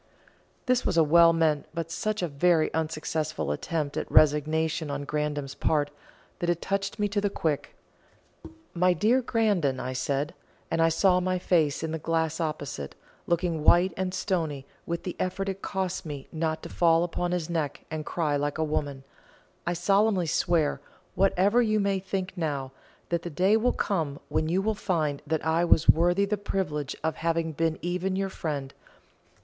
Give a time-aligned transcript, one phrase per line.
[0.65, 5.53] This was a well meant but such a very unsuccessful attempt at resignation on Grandon's
[5.53, 5.91] part,
[6.39, 7.75] that it touched me to the quick.
[8.73, 10.33] "My dear Grandon," I said
[10.71, 12.95] and I saw my face in the glass opposite,
[13.27, 17.47] looking white and stony with the effort it cost me not to fall upon his
[17.47, 19.03] neck and cry like a woman
[19.67, 20.81] "I solemnly swear,
[21.13, 22.71] whatever you may think now,
[23.09, 26.95] that the day will come when you will find that I was worthy the privilege
[27.03, 28.73] of having been even your friend.